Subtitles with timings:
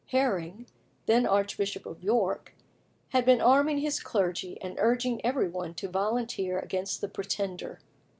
[0.07, 0.65] Herring,
[1.05, 2.55] then Archbishop of York,
[3.09, 7.79] had been arming his clergy, and urging every one to volunteer against the Pretender.